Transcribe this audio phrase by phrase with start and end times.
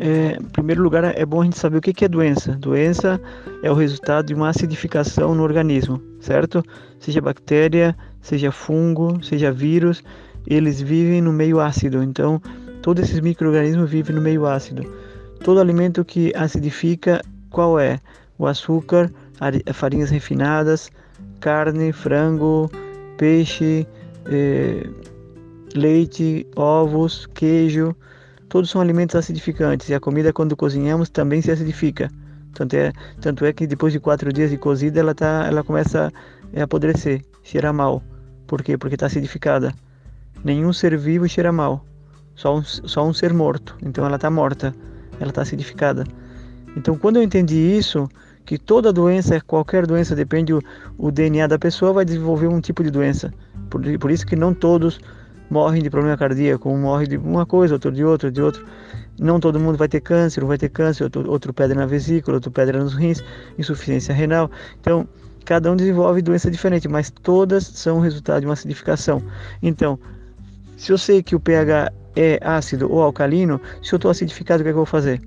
[0.00, 2.52] é, em primeiro lugar, é bom a gente saber o que é doença.
[2.52, 3.20] Doença
[3.62, 6.64] é o resultado de uma acidificação no organismo, certo?
[6.98, 10.02] Seja bactéria, seja fungo, seja vírus,
[10.46, 12.02] eles vivem no meio ácido.
[12.02, 12.40] Então,
[12.80, 14.90] todos esses micro-organismos vivem no meio ácido.
[15.44, 17.20] Todo alimento que acidifica,
[17.50, 18.00] qual é?
[18.38, 19.12] O açúcar,
[19.74, 20.90] farinhas refinadas,
[21.40, 22.70] carne, frango,
[23.18, 23.86] peixe,
[24.26, 24.88] eh,
[25.74, 27.94] leite, ovos, queijo,
[28.50, 32.10] todos são alimentos acidificantes e a comida quando cozinhamos também se acidifica.
[32.52, 36.12] Tanto é, tanto é que depois de quatro dias de cozida ela, tá, ela começa
[36.54, 38.02] a apodrecer, cheira mal.
[38.48, 38.76] Por quê?
[38.76, 39.72] Porque está acidificada.
[40.44, 41.84] Nenhum ser vivo cheira mal,
[42.34, 43.76] só um, só um ser morto.
[43.80, 44.74] Então ela está morta,
[45.20, 46.04] ela está acidificada.
[46.76, 48.08] Então quando eu entendi isso,
[48.44, 50.60] que toda doença, qualquer doença, depende o,
[50.98, 53.32] o DNA da pessoa, vai desenvolver um tipo de doença.
[53.70, 54.98] Por, por isso que não todos
[55.50, 58.64] morrem de problema cardíaco, um morre de uma coisa, outro de outra, de outro.
[59.18, 62.36] Não todo mundo vai ter câncer, um vai ter câncer, outro, outro pedra na vesícula,
[62.36, 63.22] outro pedra nos rins,
[63.58, 64.50] insuficiência renal.
[64.80, 65.06] Então,
[65.44, 69.22] cada um desenvolve doença diferente, mas todas são resultado de uma acidificação.
[69.62, 69.98] Então,
[70.76, 74.64] se eu sei que o pH é ácido ou alcalino, se eu estou acidificado, o
[74.64, 75.20] que, é que eu vou fazer?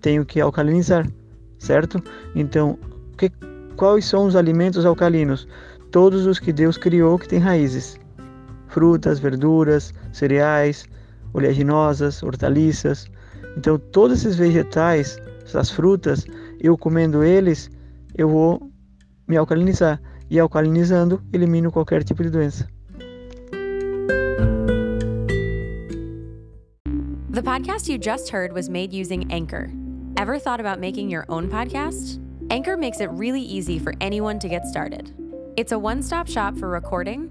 [0.00, 1.10] Tenho que alcalinizar,
[1.58, 2.00] certo?
[2.34, 2.78] Então,
[3.18, 3.32] que,
[3.76, 5.48] quais são os alimentos alcalinos?
[5.90, 7.98] Todos os que Deus criou que têm raízes
[8.76, 10.84] frutas, verduras, cereais,
[11.32, 13.10] oleaginosas, hortaliças.
[13.56, 16.26] Então, todos esses vegetais, essas frutas,
[16.60, 17.70] eu comendo eles,
[18.18, 18.70] eu vou
[19.26, 19.98] me alcalinizar.
[20.28, 22.68] E alcalinizando, elimino qualquer tipo de doença.
[27.30, 29.70] The podcast you just heard was made using Anchor.
[30.18, 32.18] Ever thought about making your own podcast?
[32.50, 35.14] Anchor makes it really easy for anyone to get started.
[35.56, 37.30] It's a one stop shop for recording,